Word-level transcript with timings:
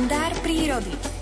kalendár 0.00 0.32
prírody. 0.40 1.19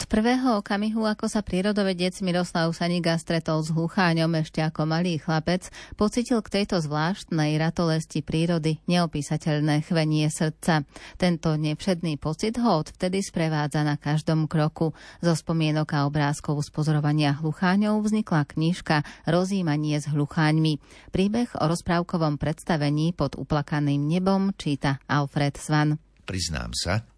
Od 0.00 0.08
prvého 0.08 0.64
okamihu, 0.64 1.04
ako 1.04 1.28
sa 1.28 1.44
prírodovedec 1.44 2.24
Miroslav 2.24 2.72
Saniga 2.72 3.20
stretol 3.20 3.60
s 3.60 3.68
hlucháňom 3.68 4.32
ešte 4.40 4.64
ako 4.64 4.88
malý 4.88 5.20
chlapec, 5.20 5.68
pocitil 6.00 6.40
k 6.40 6.48
tejto 6.64 6.80
zvláštnej 6.80 7.60
ratolesti 7.60 8.24
prírody 8.24 8.80
neopísateľné 8.88 9.84
chvenie 9.84 10.24
srdca. 10.32 10.88
Tento 11.20 11.52
nevšedný 11.52 12.16
pocit 12.16 12.56
ho 12.56 12.80
odvtedy 12.80 13.20
sprevádza 13.20 13.84
na 13.84 14.00
každom 14.00 14.48
kroku. 14.48 14.96
Zo 15.20 15.36
spomienok 15.36 15.92
a 15.92 16.08
obrázkov 16.08 16.64
z 16.64 16.72
pozorovania 16.72 17.36
hlucháňov 17.36 18.00
vznikla 18.00 18.48
knižka 18.48 19.04
Rozímanie 19.28 20.00
s 20.00 20.08
hlucháňmi. 20.08 20.80
Príbeh 21.12 21.52
o 21.60 21.68
rozprávkovom 21.68 22.40
predstavení 22.40 23.12
pod 23.12 23.36
uplakaným 23.36 24.00
nebom 24.00 24.56
číta 24.56 24.96
Alfred 25.04 25.60
Svan. 25.60 26.00
Priznám 26.24 26.72
sa, 26.72 27.09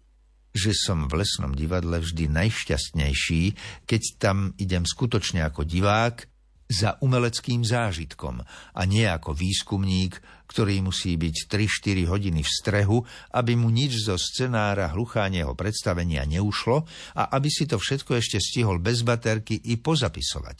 že 0.53 0.71
som 0.77 1.09
v 1.09 1.25
lesnom 1.25 1.57
divadle 1.57 1.97
vždy 1.97 2.29
najšťastnejší, 2.29 3.43
keď 3.89 4.01
tam 4.21 4.53
idem 4.61 4.85
skutočne 4.85 5.41
ako 5.49 5.65
divák 5.65 6.29
za 6.69 6.95
umeleckým 7.03 7.61
zážitkom 7.61 8.41
a 8.47 8.81
nie 8.87 9.05
ako 9.05 9.35
výskumník, 9.35 10.17
ktorý 10.47 10.85
musí 10.85 11.17
byť 11.17 11.49
3-4 11.49 12.09
hodiny 12.09 12.41
v 12.45 12.49
strehu, 12.49 12.97
aby 13.33 13.53
mu 13.57 13.73
nič 13.73 14.05
zo 14.05 14.15
scenára 14.15 14.89
hluchánieho 14.93 15.57
predstavenia 15.57 16.23
neušlo 16.25 16.85
a 17.17 17.23
aby 17.33 17.49
si 17.49 17.65
to 17.65 17.81
všetko 17.81 18.17
ešte 18.17 18.37
stihol 18.41 18.77
bez 18.81 19.01
baterky 19.01 19.57
i 19.69 19.77
pozapisovať. 19.77 20.57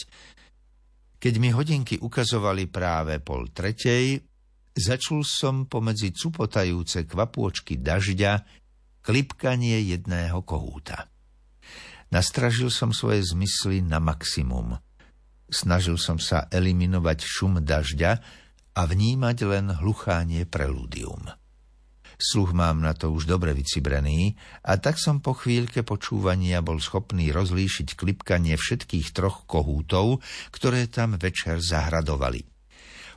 Keď 1.17 1.33
mi 1.39 1.55
hodinky 1.55 1.95
ukazovali 2.03 2.67
práve 2.67 3.23
pol 3.23 3.47
tretej, 3.53 4.19
začul 4.75 5.23
som 5.23 5.69
pomedzi 5.71 6.11
cupotajúce 6.11 7.07
kvapôčky 7.07 7.79
dažďa 7.79 8.62
klipkanie 9.03 9.83
jedného 9.93 10.41
kohúta. 10.47 11.11
Nastražil 12.09 12.71
som 12.71 12.95
svoje 12.95 13.25
zmysly 13.27 13.83
na 13.83 13.99
maximum. 13.99 14.79
Snažil 15.51 15.99
som 15.99 16.17
sa 16.17 16.47
eliminovať 16.49 17.19
šum 17.21 17.61
dažďa 17.61 18.11
a 18.73 18.81
vnímať 18.87 19.37
len 19.45 19.69
hluchánie 19.69 20.47
prelúdium. 20.49 21.29
Sluch 22.17 22.53
mám 22.53 22.79
na 22.79 22.93
to 22.93 23.11
už 23.11 23.25
dobre 23.25 23.51
vycibrený 23.51 24.37
a 24.63 24.77
tak 24.77 25.01
som 25.01 25.19
po 25.19 25.35
chvíľke 25.35 25.83
počúvania 25.83 26.61
bol 26.63 26.77
schopný 26.79 27.33
rozlíšiť 27.33 27.97
klipkanie 27.97 28.55
všetkých 28.55 29.11
troch 29.11 29.43
kohútov, 29.49 30.21
ktoré 30.53 30.87
tam 30.87 31.19
večer 31.19 31.59
zahradovali. 31.59 32.45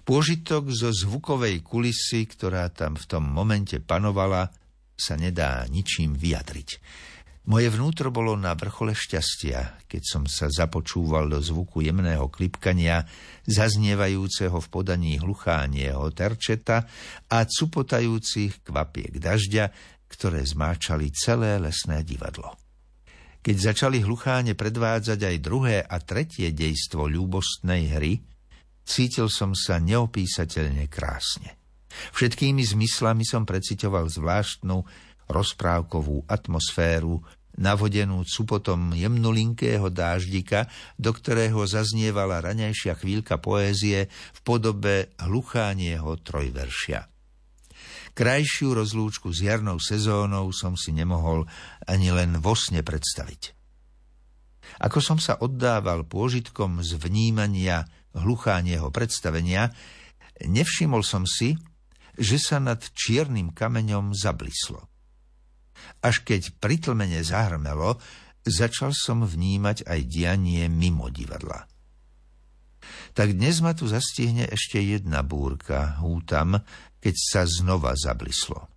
Pôžitok 0.07 0.70
zo 0.70 0.91
zvukovej 0.91 1.61
kulisy, 1.67 2.27
ktorá 2.31 2.70
tam 2.73 2.95
v 2.97 3.05
tom 3.07 3.27
momente 3.27 3.79
panovala, 3.83 4.48
sa 4.97 5.14
nedá 5.14 5.69
ničím 5.69 6.16
vyjadriť. 6.16 6.80
Moje 7.47 7.70
vnútro 7.70 8.11
bolo 8.11 8.34
na 8.34 8.58
vrchole 8.58 8.91
šťastia, 8.91 9.86
keď 9.86 10.02
som 10.02 10.25
sa 10.27 10.50
započúval 10.50 11.30
do 11.30 11.39
zvuku 11.39 11.78
jemného 11.86 12.27
klipkania, 12.27 13.06
zaznievajúceho 13.47 14.58
v 14.58 14.67
podaní 14.67 15.22
hluchánieho 15.22 16.11
terčeta 16.11 16.91
a 17.30 17.47
cupotajúcich 17.47 18.67
kvapiek 18.67 19.22
dažďa, 19.22 19.70
ktoré 20.11 20.42
zmáčali 20.42 21.14
celé 21.14 21.62
lesné 21.62 22.02
divadlo. 22.02 22.58
Keď 23.47 23.56
začali 23.62 24.02
hlucháne 24.02 24.58
predvádzať 24.58 25.20
aj 25.22 25.36
druhé 25.39 25.78
a 25.86 26.02
tretie 26.02 26.50
dejstvo 26.50 27.06
ľúbostnej 27.06 27.94
hry, 27.94 28.27
cítil 28.83 29.30
som 29.30 29.55
sa 29.55 29.78
neopísateľne 29.78 30.91
krásne. 30.91 31.55
Všetkými 32.14 32.62
zmyslami 32.62 33.24
som 33.27 33.45
precitoval 33.45 34.08
zvláštnu 34.11 34.83
rozprávkovú 35.27 36.27
atmosféru, 36.30 37.23
navodenú 37.57 38.23
cupotom 38.29 38.92
jemnulinkého 38.92 39.89
dáždika, 39.89 40.68
do 41.01 41.11
ktorého 41.11 41.64
zaznievala 41.64 42.45
raňajšia 42.45 42.95
chvíľka 43.01 43.40
poézie 43.40 44.12
v 44.12 44.40
podobe 44.45 45.17
hluchánieho 45.24 46.20
trojveršia. 46.20 47.08
Krajšiu 48.17 48.73
rozlúčku 48.73 49.28
s 49.28 49.45
jarnou 49.45 49.77
sezónou 49.77 50.48
som 50.48 50.73
si 50.73 50.89
nemohol 50.92 51.45
ani 51.84 52.08
len 52.13 52.40
vo 52.40 52.57
sne 52.57 52.80
predstaviť. 52.80 53.52
Ako 54.80 55.05
som 55.05 55.20
sa 55.20 55.36
oddával 55.36 56.05
pôžitkom 56.08 56.80
z 56.80 56.96
vnímania 56.96 57.84
hluchánieho 58.17 58.89
predstavenia, 58.89 59.68
nevšimol 60.45 61.05
som 61.05 61.28
si, 61.28 61.57
že 62.16 62.40
sa 62.40 62.58
nad 62.60 62.80
čiernym 62.80 63.52
kameňom 63.52 64.12
zablislo. 64.16 64.88
Až 66.00 66.24
keď 66.24 66.56
pritlmene 66.58 67.20
zahrmelo, 67.22 68.00
začal 68.44 68.96
som 68.96 69.24
vnímať 69.24 69.84
aj 69.84 70.00
dianie 70.08 70.64
mimo 70.68 71.12
divadla. 71.12 71.68
Tak 73.16 73.32
dnes 73.32 73.64
ma 73.64 73.72
tu 73.72 73.88
zastihne 73.88 74.46
ešte 74.46 74.78
jedna 74.78 75.24
búrka, 75.24 75.98
hútam, 76.04 76.60
keď 77.00 77.14
sa 77.16 77.42
znova 77.48 77.96
zablislo. 77.96 78.68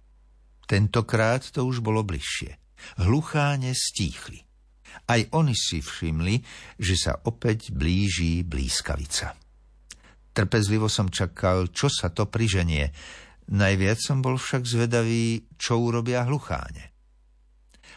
Tentokrát 0.70 1.44
to 1.50 1.66
už 1.66 1.82
bolo 1.82 2.06
bližšie. 2.06 2.56
Hlucháne 3.04 3.76
stíchli. 3.76 4.46
Aj 5.10 5.22
oni 5.34 5.58
si 5.58 5.82
všimli, 5.82 6.42
že 6.78 6.96
sa 6.96 7.18
opäť 7.26 7.74
blíži 7.74 8.46
blískavica. 8.46 9.34
Trpezlivo 10.30 10.88
som 10.88 11.10
čakal, 11.10 11.74
čo 11.74 11.90
sa 11.90 12.14
to 12.14 12.30
priženie, 12.30 12.94
Najviac 13.50 13.98
som 13.98 14.22
bol 14.22 14.38
však 14.38 14.62
zvedavý, 14.62 15.50
čo 15.58 15.82
urobia 15.82 16.22
hlucháne. 16.30 16.94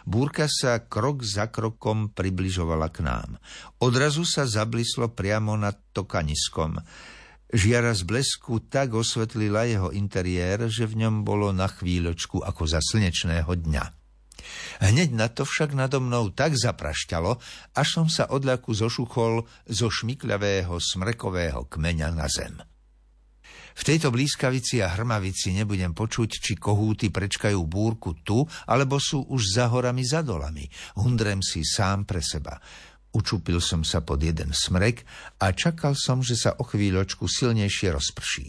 Búrka 0.03 0.51
sa 0.51 0.83
krok 0.83 1.23
za 1.23 1.53
krokom 1.53 2.11
približovala 2.11 2.91
k 2.91 3.07
nám. 3.07 3.39
Odrazu 3.79 4.27
sa 4.27 4.49
zablislo 4.49 5.15
priamo 5.15 5.55
nad 5.55 5.79
tokaniskom. 5.95 6.81
Žiara 7.53 7.93
z 7.93 8.03
blesku 8.09 8.65
tak 8.67 8.97
osvetlila 8.97 9.69
jeho 9.69 9.89
interiér, 9.93 10.67
že 10.73 10.89
v 10.89 11.07
ňom 11.07 11.23
bolo 11.23 11.53
na 11.53 11.69
chvíľočku 11.69 12.41
ako 12.41 12.65
za 12.65 12.81
slnečného 12.81 13.53
dňa. 13.53 13.85
Hneď 14.83 15.15
na 15.15 15.31
to 15.31 15.47
však 15.47 15.77
nado 15.77 16.03
mnou 16.03 16.35
tak 16.35 16.59
zaprašťalo, 16.59 17.39
až 17.79 17.87
som 17.87 18.11
sa 18.11 18.27
odľaku 18.27 18.75
zošuchol 18.75 19.47
zo 19.71 19.87
šmikľavého 19.87 20.75
smrekového 20.83 21.69
kmeňa 21.71 22.09
na 22.11 22.27
zem. 22.27 22.72
V 23.73 23.83
tejto 23.83 24.13
blízkavici 24.13 24.85
a 24.85 24.93
hrmavici 24.93 25.57
nebudem 25.57 25.97
počuť, 25.97 26.31
či 26.43 26.53
kohúty 26.57 27.09
prečkajú 27.09 27.61
búrku 27.65 28.21
tu, 28.21 28.45
alebo 28.69 29.01
sú 29.01 29.25
už 29.33 29.57
za 29.57 29.67
horami, 29.73 30.05
za 30.05 30.21
dolami. 30.21 30.69
Hundrem 31.01 31.41
si 31.41 31.65
sám 31.65 32.05
pre 32.05 32.21
seba. 32.21 32.61
Učupil 33.13 33.61
som 33.61 33.85
sa 33.85 34.01
pod 34.01 34.25
jeden 34.25 34.57
smrek 34.57 35.05
a 35.45 35.53
čakal 35.53 35.93
som, 35.93 36.25
že 36.25 36.33
sa 36.33 36.57
o 36.57 36.65
chvíľočku 36.65 37.29
silnejšie 37.29 37.93
rozprší. 37.93 38.49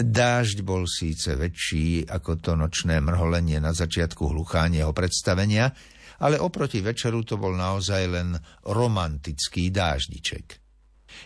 Dážď 0.00 0.64
bol 0.64 0.88
síce 0.88 1.36
väčší 1.36 2.08
ako 2.08 2.40
to 2.40 2.52
nočné 2.56 3.00
mrholenie 3.04 3.60
na 3.60 3.72
začiatku 3.76 4.32
hluchánieho 4.32 4.92
predstavenia, 4.96 5.72
ale 6.20 6.36
oproti 6.40 6.84
večeru 6.84 7.24
to 7.24 7.40
bol 7.40 7.52
naozaj 7.52 8.02
len 8.08 8.36
romantický 8.64 9.72
dáždiček. 9.72 10.59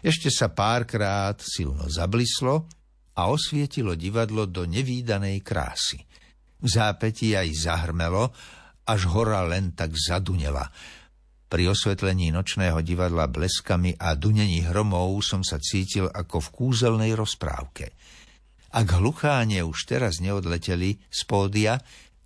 Ešte 0.05 0.29
sa 0.29 0.53
párkrát 0.53 1.37
silno 1.41 1.89
zablislo 1.89 2.69
a 3.15 3.31
osvietilo 3.31 3.95
divadlo 3.95 4.45
do 4.45 4.67
nevýdanej 4.67 5.41
krásy. 5.41 6.03
V 6.59 6.67
zápäti 6.67 7.37
aj 7.37 7.49
zahrmelo, 7.55 8.33
až 8.85 9.01
hora 9.13 9.45
len 9.49 9.73
tak 9.73 9.97
zadunela. 9.97 10.69
Pri 11.49 11.71
osvetlení 11.71 12.35
nočného 12.35 12.83
divadla 12.83 13.31
bleskami 13.31 13.95
a 13.95 14.19
dunení 14.19 14.67
hromov 14.67 15.23
som 15.23 15.47
sa 15.47 15.61
cítil 15.63 16.11
ako 16.11 16.43
v 16.43 16.49
kúzelnej 16.51 17.13
rozprávke. 17.15 17.95
Ak 18.75 18.91
hlucháne 18.99 19.63
už 19.63 19.87
teraz 19.87 20.19
neodleteli 20.19 20.99
z 21.07 21.21
pódia, 21.31 21.79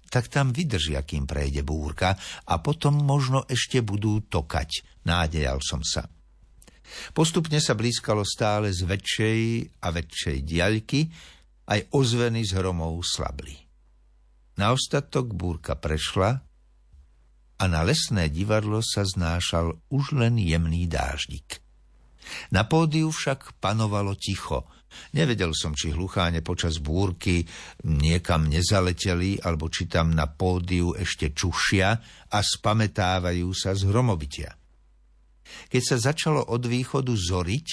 tak 0.09 0.33
tam 0.33 0.57
vydržia, 0.57 1.05
kým 1.05 1.29
prejde 1.29 1.61
búrka 1.61 2.17
a 2.49 2.55
potom 2.65 2.97
možno 2.97 3.45
ešte 3.45 3.85
budú 3.85 4.25
tokať, 4.25 5.05
nádejal 5.05 5.61
som 5.61 5.85
sa. 5.85 6.09
Postupne 7.13 7.59
sa 7.61 7.77
blízkalo 7.77 8.23
stále 8.25 8.73
z 8.73 8.85
väčšej 8.85 9.41
a 9.85 9.89
väčšej 9.93 10.39
diaľky, 10.45 11.01
aj 11.69 11.93
ozveny 11.93 12.43
z 12.45 12.57
hromov 12.59 13.01
slabli. 13.05 13.55
Na 14.59 14.75
ostatok 14.75 15.31
búrka 15.37 15.79
prešla 15.79 16.43
a 17.59 17.65
na 17.71 17.81
lesné 17.87 18.27
divadlo 18.33 18.83
sa 18.83 19.07
znášal 19.07 19.77
už 19.93 20.19
len 20.19 20.35
jemný 20.41 20.91
dáždik. 20.91 21.63
Na 22.51 22.67
pódiu 22.67 23.09
však 23.09 23.57
panovalo 23.63 24.19
ticho. 24.19 24.67
Nevedel 25.15 25.55
som, 25.55 25.77
či 25.77 25.95
hlucháne 25.95 26.43
počas 26.43 26.83
búrky 26.83 27.47
niekam 27.87 28.51
nezaleteli, 28.51 29.39
alebo 29.41 29.71
či 29.71 29.87
tam 29.87 30.11
na 30.11 30.27
pódiu 30.27 30.97
ešte 30.97 31.31
čušia 31.31 31.89
a 32.29 32.39
spametávajú 32.43 33.49
sa 33.55 33.77
z 33.79 33.87
hromobitia. 33.87 34.58
Keď 35.69 35.83
sa 35.85 35.97
začalo 36.13 36.45
od 36.45 36.63
východu 36.65 37.13
zoriť, 37.13 37.69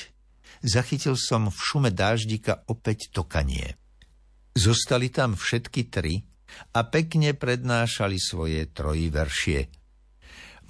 zachytil 0.66 1.16
som 1.19 1.50
v 1.50 1.57
šume 1.57 1.89
dáždika 1.92 2.66
opäť 2.68 3.12
tokanie. 3.12 3.77
Zostali 4.56 5.12
tam 5.12 5.36
všetky 5.36 5.92
tri 5.92 6.24
a 6.72 6.88
pekne 6.88 7.36
prednášali 7.36 8.16
svoje 8.16 8.63
veršie. 9.12 9.68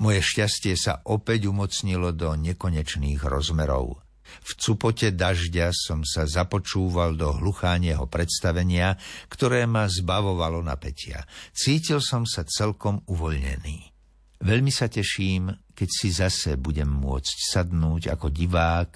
Moje 0.02 0.20
šťastie 0.20 0.76
sa 0.76 1.00
opäť 1.08 1.48
umocnilo 1.48 2.12
do 2.12 2.36
nekonečných 2.36 3.22
rozmerov. 3.24 4.04
V 4.26 4.52
cupote 4.58 5.14
dažďa 5.14 5.70
som 5.72 6.02
sa 6.02 6.26
započúval 6.26 7.14
do 7.14 7.30
hluchánieho 7.32 8.10
predstavenia, 8.10 8.98
ktoré 9.30 9.70
ma 9.70 9.86
zbavovalo 9.86 10.66
napätia. 10.66 11.24
Cítil 11.54 12.02
som 12.02 12.26
sa 12.26 12.44
celkom 12.44 13.06
uvoľnený. 13.06 13.94
Veľmi 14.42 14.74
sa 14.74 14.92
teším, 14.92 15.54
keď 15.76 15.90
si 15.92 16.10
zase 16.10 16.56
budem 16.56 16.88
môcť 16.88 17.36
sadnúť 17.52 18.16
ako 18.16 18.32
divák 18.32 18.92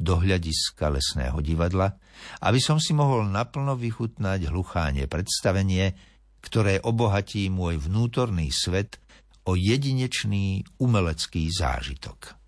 do 0.00 0.16
hľadiska 0.16 0.88
lesného 0.88 1.42
divadla, 1.44 1.98
aby 2.40 2.56
som 2.62 2.80
si 2.80 2.96
mohol 2.96 3.28
naplno 3.28 3.76
vychutnať 3.76 4.48
hluchánie 4.48 5.04
predstavenie, 5.04 5.92
ktoré 6.40 6.80
obohatí 6.80 7.52
môj 7.52 7.76
vnútorný 7.76 8.48
svet 8.48 8.96
o 9.44 9.58
jedinečný 9.58 10.64
umelecký 10.80 11.52
zážitok. 11.52 12.40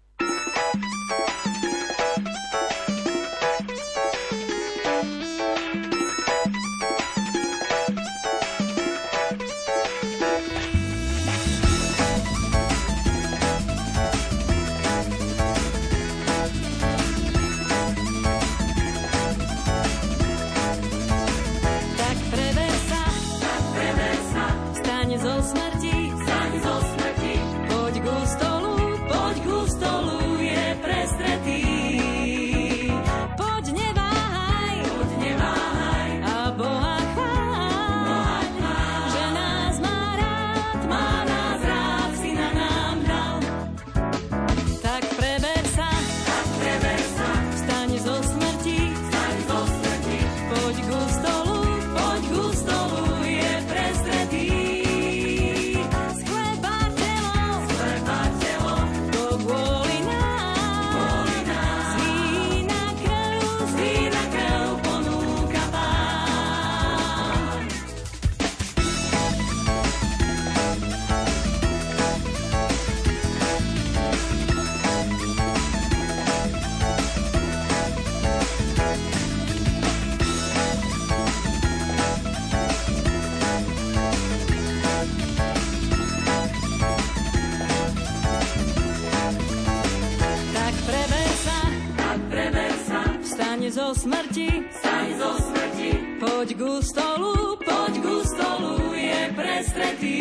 Zo 93.71 93.95
smrti, 93.95 94.49
staň 94.75 95.09
zo 95.19 95.31
smrti, 95.39 95.91
poď 96.19 96.49
ku 96.59 96.83
stolu, 96.83 97.55
poď 97.63 97.95
ku 98.03 98.17
stolu, 98.27 98.91
je 98.91 99.21
prestretý. 99.37 100.19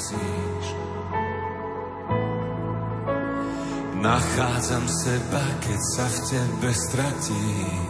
Vyťazíš. 0.00 0.66
Nachádzam 4.00 4.84
seba, 4.88 5.44
keď 5.60 5.80
sa 5.92 6.06
v 6.08 6.18
tebe 6.24 6.70
stratím. 6.72 7.84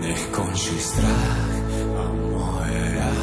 Nech 0.00 0.22
končí 0.32 0.76
strach 0.80 1.52
a 1.76 2.04
moje 2.08 2.84
ja, 2.96 3.16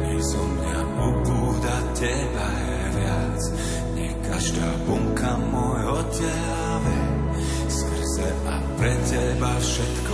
nech 0.00 0.22
zo 0.24 0.40
mňa 0.40 0.78
ubúda 0.98 1.76
teba 1.94 2.48
je 2.64 2.80
viac. 2.96 3.40
Nech 3.94 4.16
každá 4.24 4.68
bunka 4.88 5.36
môjho 5.52 6.00
tela 6.16 6.80
vie, 6.80 7.06
skrze 7.68 8.28
a 8.48 8.56
pre 8.80 8.94
teba 9.04 9.52
všetko 9.60 10.09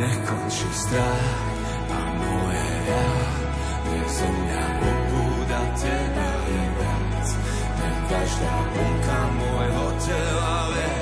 Nech 0.00 0.16
končí 0.24 0.64
strach 0.72 1.28
a 1.92 2.00
moje 2.16 2.68
ja. 2.88 3.08
Nech 3.84 4.08
zo 4.08 4.28
mňa 4.32 4.64
pobúda 4.80 5.60
teba 5.76 6.28
je 6.48 6.64
viac. 6.80 7.28
Nech 7.76 7.98
každá 8.08 8.54
bunka 8.72 9.20
môjho 9.36 9.86
tela 10.00 10.58
vie, 10.72 10.96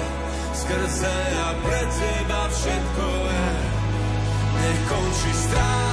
skrze 0.51 1.19
a 1.31 1.49
pre 1.63 1.83
teba 1.95 2.41
všetko 2.51 3.07
je. 3.07 3.49
Nech 4.59 4.81
končí 4.91 5.33
strach 5.47 5.88